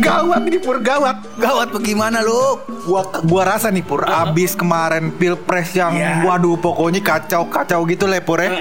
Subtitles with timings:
[0.00, 1.26] Gawat nih Pur, gawat.
[1.36, 2.62] Gawat bagaimana lu?
[2.86, 6.22] Gua gua rasa nih Pur, abis kemarin Pilpres yang Ya.
[6.22, 8.54] waduh pokoknya kacau-kacau gitu lah Pur ya.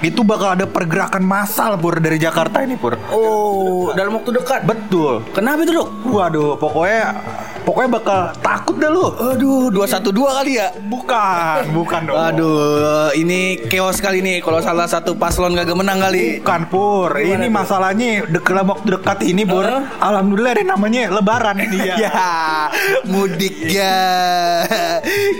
[0.00, 2.96] Itu bakal ada pergerakan massal Pur dari Jakarta ini Pur.
[3.12, 4.64] Oh, dalam waktu dekat.
[4.64, 5.20] Betul.
[5.30, 5.88] Kenapa itu, Dok?
[6.08, 7.12] Waduh, pokoknya
[7.64, 9.06] pokoknya bakal takut dah lu.
[9.36, 10.68] Aduh, 212 kali ya?
[10.80, 12.16] Bukan, bukan dong.
[12.16, 16.40] Aduh, ini chaos kali nih kalau salah satu paslon kagak menang kali.
[16.42, 19.64] Bukan Pur, ini masalahnya dek dalam waktu dekat ini Pur.
[19.64, 19.82] Heeh.
[20.00, 21.94] Alhamdulillah ada namanya Lebaran Iya.
[21.96, 22.30] Ya,
[23.06, 23.98] mudik ya.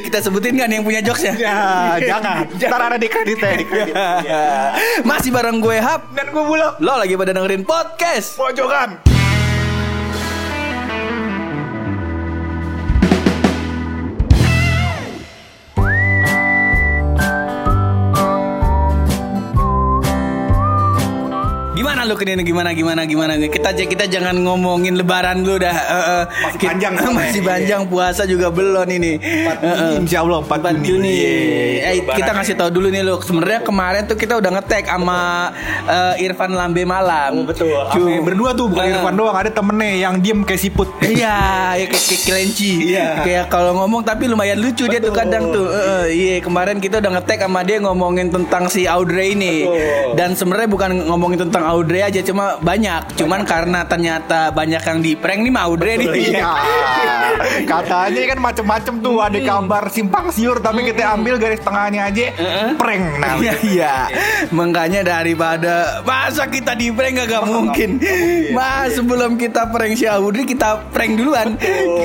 [0.06, 1.34] Kita sebutin kan yang punya jokesnya?
[1.37, 1.59] Ya,
[1.98, 2.47] jangan.
[2.70, 3.95] Ntar ada di kredit ya, di kredit.
[5.09, 6.12] Masih bareng gue Hap.
[6.14, 6.78] Dan gue bulak.
[6.80, 8.39] Lo lagi pada dengerin podcast.
[8.39, 9.20] Pojokan.
[22.00, 25.68] Gimana lu kini gimana gimana gimana kita kita jangan ngomongin lebaran dulu dah.
[25.68, 27.12] Eh, eh, Masih kita- panjang soalnya.
[27.20, 29.20] masih panjang puasa juga belum ini.
[29.20, 30.00] Eh, eh.
[30.00, 31.12] Insya Allah 4, 4 Juni.
[31.12, 32.16] Eh, Lebaran.
[32.16, 33.20] kita ngasih tahu dulu nih lu.
[33.20, 35.52] Sebenarnya kemarin tuh kita udah ngetek sama
[35.84, 37.44] eh, Irfan Lambe malam.
[37.44, 37.69] Betul.
[37.69, 40.88] Cu- Ame berdua tuh bukan Eh, Irfan doang, ada temennya yang diem kayak siput.
[41.05, 41.36] Iya,
[41.77, 42.97] ya kayak, kayak kelinci.
[42.97, 43.08] Iya.
[43.20, 45.20] Kayak kalau ngomong tapi lumayan lucu dia tuh Betul.
[45.20, 45.69] kadang tuh.
[45.69, 49.69] Eh, iya, kemarin kita udah ngetek sama dia ngomongin tentang si Audrey ini.
[49.69, 50.16] Betul.
[50.16, 53.19] Dan sebenarnya bukan ngomongin tentang Audrey aja, cuma banyak.
[53.19, 56.08] Cuman karena ternyata banyak yang di prank nih sama Audrey nih.
[56.30, 56.52] Iya.
[57.70, 62.30] Katanya kan macem-macem tuh ada kabar simpang siur tapi kita ambil garis tengahnya aja
[62.77, 63.34] prank nah.
[63.41, 63.94] Iya, iya.
[64.55, 67.98] Makanya daripada masa kita di prank gak mungkin.
[68.54, 71.56] Mas sebelum kita prank si Audrey kita prank duluan.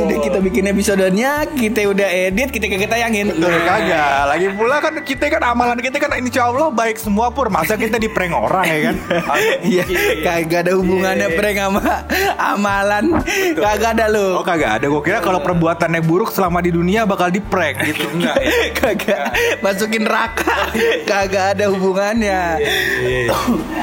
[0.06, 3.34] Udah kita bikin episodenya, kita udah edit, kita kagak tayangin.
[3.34, 4.30] Betul kagak.
[4.32, 7.52] Lagi pula kan kita kan amalan kita kan insya Allah baik semua pur.
[7.52, 8.96] Masa kita di prank orang ya kan?
[9.76, 12.08] Iya, kagak ada hubungannya prank sama
[12.40, 13.06] amalan.
[13.58, 14.40] Kagak ada lu.
[14.40, 14.86] Oh kagak ada.
[14.88, 18.08] Gue kira kalau perbuatannya buruk selama di dunia bakal di prank gitu.
[18.16, 18.36] Enggak.
[18.40, 18.50] ya?
[18.78, 19.24] kagak
[19.60, 20.72] masukin neraka.
[21.04, 22.42] Kagak ada hubungannya.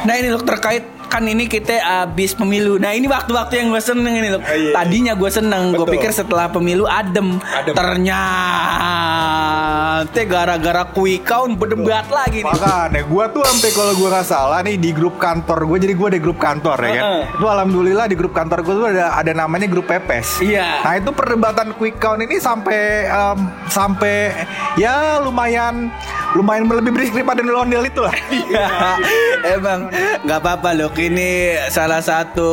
[0.08, 1.76] Nah, ini loh terkait kan ini kita
[2.08, 2.80] abis pemilu.
[2.80, 4.40] Nah ini waktu-waktu yang gue seneng ini loh.
[4.48, 4.72] iya.
[4.72, 7.36] Tadinya gue seneng, gue pikir setelah pemilu adem.
[7.52, 7.76] Adem.
[7.76, 9.20] Ternyata
[10.24, 12.48] gara-gara quick count berdebat lagi nih.
[12.48, 16.06] Makanya gue tuh sampai kalau gue nggak salah nih di grup kantor gue jadi gue
[16.16, 17.04] ada grup kantor ya kan.
[17.04, 17.22] Heeh.
[17.36, 20.40] Itu alhamdulillah di grup kantor gue tuh ada ada namanya grup pepes.
[20.40, 20.80] Iya.
[20.80, 24.32] Nah itu perdebatan quick count ini sampai em, sampai
[24.80, 25.92] ya lumayan
[26.32, 28.16] lumayan lebih berisik daripada ondel itu lah.
[28.32, 28.68] Iya,
[29.56, 29.88] emang
[30.24, 30.90] nggak apa-apa loh.
[31.02, 32.50] Ini salah satu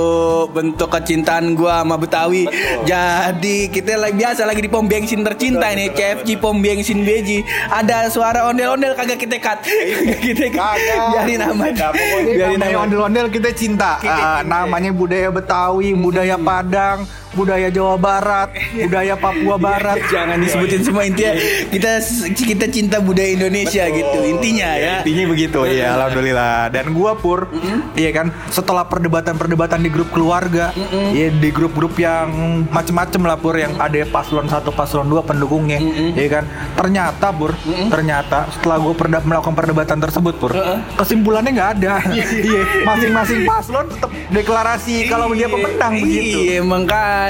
[0.49, 2.49] bentuk kecintaan gua sama Betawi.
[2.81, 7.45] Jadi kita lagi biasa lagi di pom bensin tercinta ini CFC pom bensin Beji.
[7.69, 9.61] Ada suara ondel-ondel kagak kita cut.
[10.25, 10.65] kita cut.
[10.65, 10.97] Kagak.
[11.13, 11.77] Biarin aman.
[11.77, 12.85] Nah, Biarin namanya aman.
[12.89, 14.01] ondel-ondel kita cinta.
[14.01, 17.05] Ah, namanya budaya Betawi, budaya Padang,
[17.39, 19.97] budaya Jawa Barat, budaya Papua Barat.
[20.05, 21.31] Jangan disebutin semua intinya
[21.71, 22.03] kita
[22.35, 24.99] kita cinta budaya Indonesia gitu intinya ya.
[25.01, 25.59] Intinya begitu.
[25.65, 26.67] Ya alhamdulillah.
[26.69, 27.47] Dan gua pur
[27.95, 30.75] iya kan setelah perdebatan-perdebatan di grup keluarga
[31.13, 32.27] ya di grup-grup yang
[32.67, 35.79] macem-macem lah pur yang ada paslon satu paslon dua pendukungnya
[36.13, 36.43] iya kan.
[36.75, 37.55] Ternyata pur
[37.87, 40.51] ternyata setelah gua perda- melakukan perdebatan tersebut pur
[40.99, 41.93] kesimpulannya nggak ada.
[42.39, 42.85] Iya.
[42.87, 46.39] Masing-masing paslon tetap deklarasi kalau dia pemenang begitu.
[46.39, 47.28] Iya makanya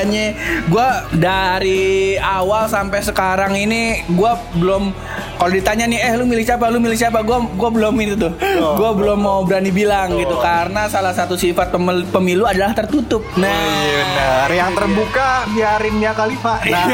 [0.72, 4.92] gua dari awal sampai sekarang ini gua belum
[5.40, 6.68] kalau ditanya nih eh lu milih siapa?
[6.68, 7.24] Lu milih siapa?
[7.24, 8.36] Gua gua belum itu tuh.
[8.60, 8.76] Oh.
[8.76, 13.24] gua belum mau berani bilang gitu karena salah satu sifat pemil- pemilu adalah tertutup.
[13.34, 13.48] Nah.
[13.48, 14.48] Iya benar.
[14.52, 16.54] Yang terbuka biarin ya Khalifa.
[16.70, 16.86] Nah,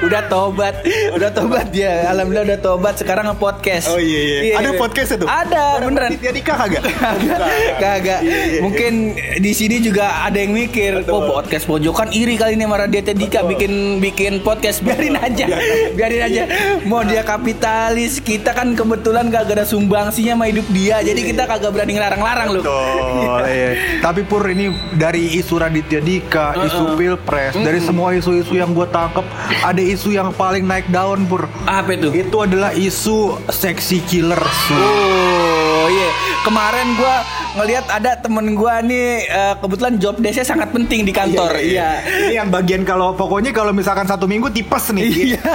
[0.00, 0.74] udah tobat.
[1.12, 2.06] Udah tobat dia.
[2.06, 2.94] Alhamdulillah udah tobat.
[2.96, 3.90] Sekarang nge-podcast.
[3.90, 4.54] Oh, iya, iya.
[4.56, 5.28] Ada podcastnya tuh?
[5.28, 6.10] ada beneran.
[6.14, 6.82] Raditya Dika kagak?
[6.86, 7.38] kagak
[7.76, 8.20] kagak.
[8.62, 8.92] mungkin
[9.36, 13.40] di sini juga ada yang mikir oh podcast pojokan iri kali ini sama Raditya Dika?
[13.42, 15.46] Bikin bikin podcast biarin aja.
[15.92, 16.22] Biarin.
[16.22, 16.42] Aja.
[16.86, 17.20] Mau dia
[17.56, 21.00] kapitalis kita kan kebetulan kagak ada sumbangsinya sama hidup dia.
[21.00, 22.62] Jadi kita kagak berani ngelarang-larang loh.
[22.62, 23.70] Betul, iya.
[24.04, 29.24] Tapi Pur ini dari isu Raditya Dika, isu Pilpres, dari semua isu-isu yang gue tangkep,
[29.64, 31.48] ada isu yang paling naik daun Pur.
[31.64, 32.12] apa itu?
[32.12, 34.40] Itu adalah isu seksi killer.
[34.76, 36.10] Oh iya,
[36.44, 37.24] kemarin gua
[37.56, 41.56] ngelihat ada temen gua nih eh, kebetulan job desknya sangat penting di kantor.
[41.56, 42.04] Iya.
[42.04, 45.04] Ini yang bagian kalau pokoknya kalau misalkan satu minggu tipes nih.
[45.26, 45.54] Iya,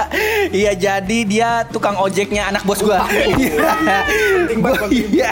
[0.50, 3.06] iya jadi dia tukang ojeknya anak bos gua.
[3.08, 3.72] Iya,
[4.92, 5.30] iya,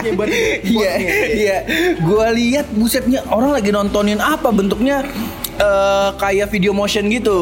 [0.64, 0.92] iya,
[1.34, 1.56] iya.
[2.00, 5.02] Gua lihat busetnya orang lagi nontonin apa bentuknya
[5.60, 7.38] eh, kayak video motion gitu.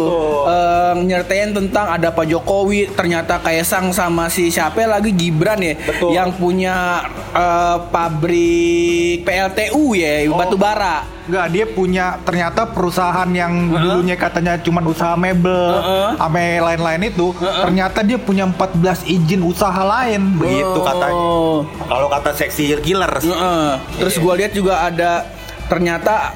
[0.51, 5.75] Eh, nyertain tentang ada Pak Jokowi, ternyata kayak sang sama si siapa lagi Gibran ya
[5.79, 6.11] Betul.
[6.13, 11.07] yang punya eh, pabrik PLTU ya, batu bara.
[11.29, 16.17] Enggak, dia punya ternyata perusahaan yang dulunya katanya cuma usaha mebel, Heeh.
[16.17, 21.13] sama lain-lain itu, ternyata dia punya 14 izin usaha lain, begitu katanya.
[21.13, 21.69] Oh.
[21.85, 23.69] Kalau kata seksi killer, Heeh.
[24.01, 25.29] Terus gua lihat juga ada
[25.69, 26.33] ternyata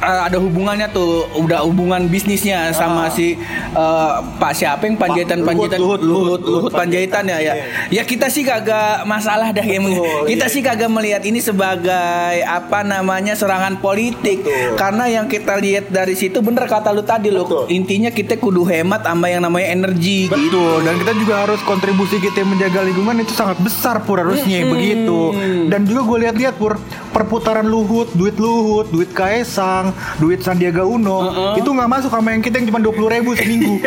[0.00, 3.36] eh, ada hubungannya tuh udah hubungan bisnisnya sama si
[3.72, 5.78] eh, Pak siapa yang Panjaitan Pak Panjaitan?
[5.80, 7.54] Luhut, Luhut Luhut, Luhut, Luhut Panjaitan ya ya.
[7.92, 9.86] Ya kita sih kagak masalah dah yang
[10.26, 14.42] kita sih kagak melihat ini sebagai apa namanya serangan politik.
[14.76, 17.64] Karena yang kita lihat dari situ bener kata lu tadi lu Betul.
[17.70, 20.34] intinya kita kudu hemat sama yang namanya energi gitu.
[20.34, 25.34] Betul, dan kita juga harus kontribusi kita menjaga lingkungan itu sangat besar pur harusnya begitu.
[25.68, 26.80] Dan juga gue lihat-lihat pur
[27.12, 29.85] perputaran Luhut, duit Luhut, duit Kaisang,
[30.20, 33.78] duit Sandiaga Uno itu nggak masuk sama yang kita yang cuma dua puluh ribu seminggu.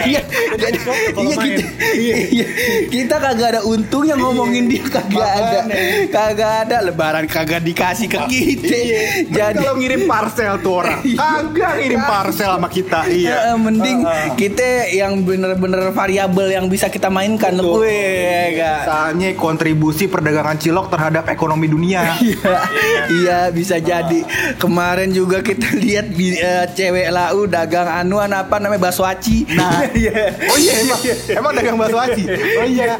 [0.00, 0.22] Iya,
[0.56, 1.64] jadi iya kita,
[1.96, 2.46] iya,
[2.88, 5.58] kita kagak ada untungnya ngomongin dia kagak ada,
[6.08, 6.76] kagak ada.
[6.84, 8.76] Lebaran kagak dikasih ke kita.
[9.28, 13.00] Jadi Jadi kalau ngirim parcel tuh orang kagak ngirim parcel sama kita.
[13.08, 13.54] Iya.
[13.60, 13.98] mending
[14.40, 17.56] kita yang bener-bener variabel yang bisa kita mainkan.
[17.60, 18.78] Gak.
[18.86, 22.16] Misalnya kontribusi perdagangan cilok terhadap ekonomi dunia.
[22.20, 22.52] Iya,
[23.10, 24.24] iya bisa jadi.
[24.56, 29.42] Kemarin juga kita lihat eh, cewek lau dagang anuan apa namanya bakso aci.
[29.50, 29.82] Nah,
[30.52, 32.22] oh iya emang, emang dagang bakso aci.
[32.30, 32.94] Oh iya,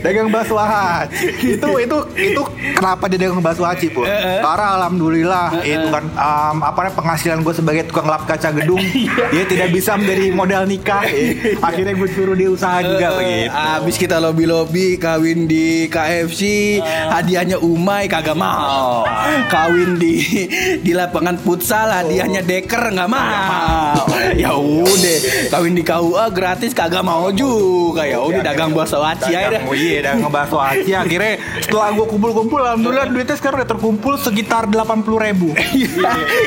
[0.00, 1.60] dagang bakso aci.
[1.60, 2.42] Itu itu itu
[2.72, 4.08] kenapa dia dagang bakso aci pun?
[4.08, 5.46] Karena alhamdulillah.
[5.66, 8.78] Itu kan um, apa namanya penghasilan gue sebagai tukang lap kaca gedung,
[9.34, 11.02] dia tidak bisa menjadi modal nikah.
[11.10, 13.50] Eh, Akhirnya gue suruh dia usaha juga begitu.
[13.50, 16.78] Abis kita lobby-lobby kawin di KFC,
[17.10, 19.02] hadiahnya Umay kagak mau.
[19.50, 20.46] Kawin di
[20.78, 24.04] di lapangan futsal hadiahnya Deker nggak mau.
[24.36, 28.04] Ya udah, kawin di KUA gratis kagak mau juga.
[28.04, 30.92] Ya udah dagang bakso aci aja oh iya, dagang bakso aci.
[30.92, 35.56] Akhirnya setelah gue kumpul-kumpul, alhamdulillah duitnya sekarang udah terkumpul sekitar 80 ribu.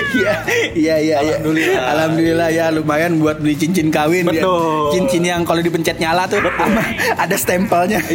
[0.10, 0.34] Iya,
[0.76, 1.36] iya, iya, iya.
[1.40, 1.84] Alhamdulillah.
[1.96, 4.28] Alhamdulillah ya lumayan buat beli cincin kawin.
[4.28, 4.44] ya.
[4.44, 4.92] Betul.
[4.94, 6.84] Cincin yang kalau dipencet nyala tuh sama
[7.16, 8.04] ada stempelnya.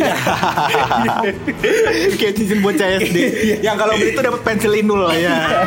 [2.21, 3.17] Kayak cincin bocah SD
[3.65, 5.65] Yang kalau beli itu dapat pensil inul ya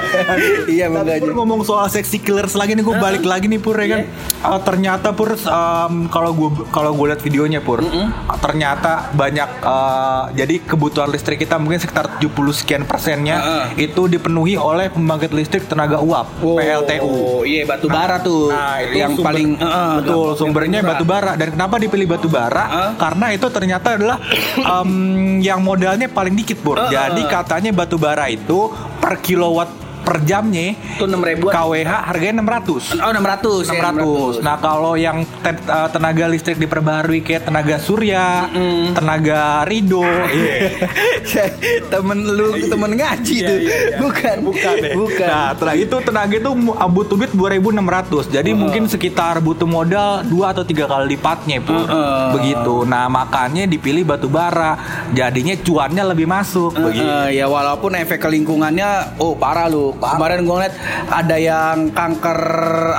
[0.67, 0.85] Iya,
[1.19, 4.01] Pur ngomong soal sexy killers lagi nih gue balik lagi nih Pur ya kan
[4.37, 10.29] Uh, Ternyata Pur um, kalau gue kalau gue lihat videonya Pur uh, Ternyata banyak uh,
[10.31, 13.87] Jadi kebutuhan listrik kita mungkin sekitar 70 sekian persennya Heeh.
[13.87, 18.49] Itu dipenuhi oleh pembangkit listrik tenaga uap PLTU Oh, iya batu bara tuh.
[18.49, 22.63] Nah, itu yang sumber- paling eh, betul sumbernya batu bara dan kenapa dipilih batu bara?
[22.63, 22.89] Hah?
[22.95, 24.17] Karena itu ternyata adalah
[24.55, 24.91] em,
[25.39, 26.77] yang modalnya paling dikit, Bur.
[26.77, 26.91] Heeh.
[26.91, 31.51] Jadi katanya batu bara itu per kilowatt per jamnya Tuh 6 ribuan.
[31.51, 32.95] KWH harganya 600.
[33.03, 34.39] Oh 600 ya, 600.
[34.39, 38.47] Nah, kalau yang te- eh, tenaga listrik diperbarui kayak tenaga surya,
[38.95, 40.87] tenaga rido, iya.
[41.93, 43.57] temen lu temen ngaji tuh.
[43.99, 44.35] Bukan.
[44.47, 44.93] Bukan deh.
[44.95, 45.27] Bukan.
[45.27, 48.31] Nah, setelah itu tenaga itu ah, butuh duit 2600.
[48.31, 51.75] Jadi mungkin sekitar butuh modal dua atau tiga kali lipatnya, Bu.
[51.75, 52.21] Heeh.
[52.39, 52.75] Begitu.
[52.87, 54.79] Nah, makanya dipilih batu bara.
[55.11, 57.03] Jadinya cuannya lebih masuk begitu.
[57.03, 59.96] Eh, ya walaupun efek ke lingkungannya oh parah lu.
[59.97, 60.75] Kemarin gua ngeliat
[61.09, 62.39] ada yang kanker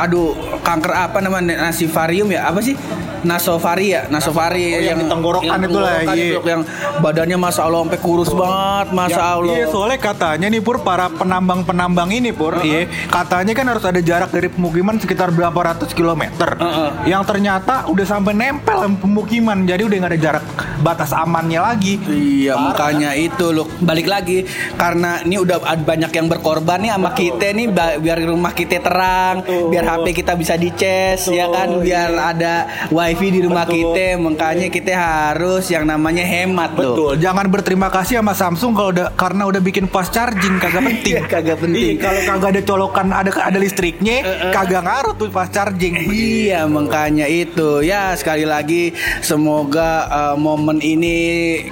[0.03, 0.35] aduh
[0.69, 2.53] kanker apa namanya nasivarium ya?
[2.53, 2.77] Apa sih?
[3.19, 6.39] Nasovari ya, nasovari Oh, yang di tenggorokan itu lah, iya.
[6.39, 6.63] yang
[7.03, 9.55] badannya masa Allah sampai kurus banget, masa Allah.
[9.59, 14.31] Iya soalnya katanya nih Pur para penambang-penambang ini Pur iya, katanya kan harus ada jarak
[14.31, 16.59] dari pemukiman sekitar berapa ratus kilometer.
[16.59, 17.11] Heeh.
[17.11, 20.45] yang ternyata udah sampai nempel pemukiman jadi udah nggak ada jarak
[20.83, 21.99] batas amannya lagi.
[22.07, 24.45] Iya makanya itu loh balik lagi
[24.79, 27.67] karena ini udah banyak yang berkorban nih sama kita nih
[27.99, 31.79] biar rumah kita terang biar HP kita bisa dicas ya kan?
[31.81, 32.55] Biar ada
[32.91, 36.95] wifi di rumah kita makanya kita harus yang namanya hemat loh.
[36.95, 41.15] Betul, jangan berterima kasih sama Samsung kalau udah karena udah bikin fast charging kagak penting.
[41.15, 41.95] Iya, kagak penting.
[41.97, 44.17] Iya, kalau kagak ada colokan ada ada listriknya,
[44.51, 45.95] kagak ngaruh tuh fast charging.
[46.09, 47.81] Iya makanya itu.
[47.87, 51.17] Ya sekali lagi semoga eh, momen ini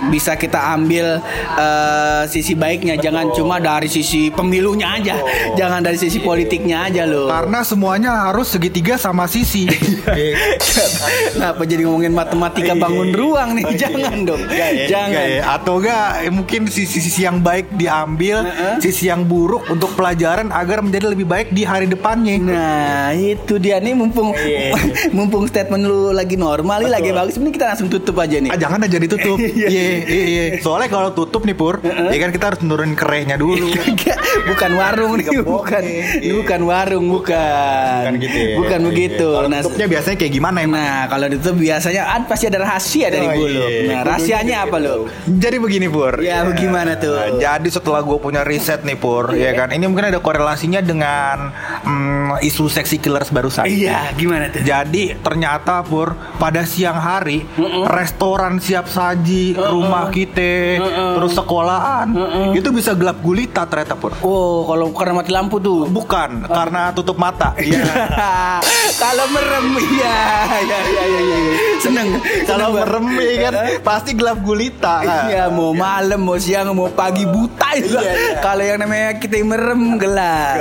[0.08, 1.18] bisa kita ambil
[1.58, 2.94] eh, sisi baiknya.
[2.96, 5.16] Jangan cuma dari sisi pemilunya aja.
[5.58, 7.26] Jangan dari sisi politiknya aja loh.
[7.26, 9.70] Karena semuanya harus segitiga sama sisi.
[11.38, 14.42] Kenapa jadi ngomongin matematika bangun ruang nih jangan dong
[14.90, 15.54] jangan?
[15.54, 18.42] Atau enggak mungkin sisi-sisi yang baik diambil,
[18.82, 22.42] sisi yang buruk untuk pelajaran agar menjadi lebih baik di hari depannya.
[22.42, 24.34] Nah itu dia nih mumpung
[25.16, 28.58] mumpung statement lu lagi normal nih lagi bagus ini kita langsung tutup aja nih Ah,
[28.58, 29.38] jangan aja ditutup.
[29.46, 29.68] Iya.
[29.72, 30.44] Iya, iya, iya.
[30.60, 33.72] Soalnya kalau tutup nih Pur, ya kan kita harus nurunin kerehnya dulu.
[34.52, 35.82] Bukan war warung nih bukan
[36.40, 38.55] bukan warung bukan Bukan gitu ya.
[38.56, 38.86] Bukan Iya.
[38.86, 40.74] begitu Kalau nah tutupnya biasanya kayak gimana emang?
[40.76, 43.80] nah kalau itu biasanya kan pasti ada rahasia dari Oh, bulu iya.
[43.86, 44.94] nah rahasianya apa lo
[45.24, 47.14] Jadi begini Pur Ya, bagaimana tuh?
[47.14, 51.50] Nah, Jadi setelah gue punya riset nih Pur ya kan Ini mungkin ada korelasinya dengan
[51.82, 57.44] mm, isu seksi killers barusan iya gimana tuh Jadi ternyata Pur pada siang hari
[57.86, 60.80] restoran siap saji, rumah kita,
[61.16, 62.08] terus sekolahan
[62.52, 64.12] itu bisa gelap gulita ternyata Pur.
[64.20, 67.52] oh kalau karena mati lampu tuh Bukan karena tutup mata.
[67.58, 67.82] Iya.
[68.96, 70.18] Kalau merem iya
[70.62, 71.54] iya iya iya iya.
[71.82, 72.08] seneng
[72.46, 75.02] Kalau merem ya kan pasti gelap gulita.
[75.02, 78.00] Iya mau malam mau siang mau pagi buta juga.
[78.02, 80.58] Iya, Kalau yang namanya kita merem gelap,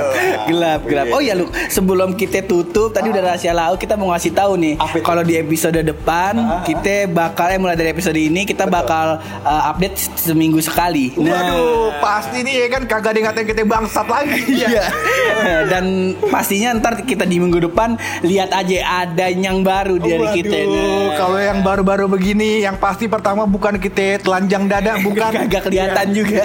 [0.50, 1.06] gelap gelap.
[1.14, 4.74] Oh ya lu sebelum kita tutup tadi udah rahasia laut kita mau ngasih tahu nih.
[4.76, 5.00] Itu?
[5.02, 9.96] Kalau di episode depan kita bakal eh, mulai dari episode ini kita bakal uh, update
[10.18, 11.14] seminggu sekali.
[11.16, 14.40] Waduh, pasti nih ya kan kagak ada ngatain kita bangsat lagi.
[14.56, 14.84] Iya.
[15.72, 17.75] Dan pastinya ntar kita di minggu depan
[18.22, 20.56] lihat aja ada yang baru dari kita.
[20.56, 25.30] Waduh, kalau yang baru-baru begini yang pasti pertama bukan kita telanjang dada bukan.
[25.36, 26.42] Kagak kelihatan juga.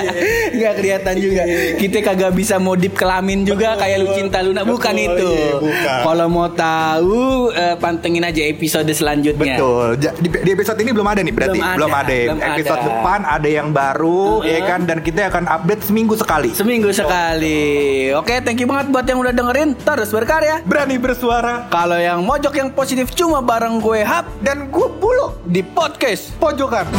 [0.52, 1.42] Nggak kelihatan juga.
[1.78, 4.64] Kita kagak bisa modif kelamin juga kayak lu cinta Luna.
[4.64, 5.32] Bukan Betul, itu.
[5.66, 7.22] iya, kalau mau tahu
[7.52, 9.56] eh, pantengin aja episode selanjutnya.
[9.58, 9.86] Betul.
[9.98, 11.60] Di, di episode ini belum ada nih berarti.
[11.60, 12.18] Belum ada, Belum ada.
[12.18, 12.88] belum episode ada.
[12.88, 14.80] depan ada yang baru ya kan?
[14.84, 16.50] Dan kita akan update seminggu sekali.
[16.52, 17.62] seminggu sekali.
[18.14, 19.70] Oke thank you banget buat yang udah dengerin.
[19.78, 20.64] Terus berkarya.
[20.64, 21.70] Berani bersuara.
[21.70, 24.26] Kalau yang mojok yang positif cuma bareng gue Hap.
[24.42, 26.90] Dan gue bulu di podcast pojokan.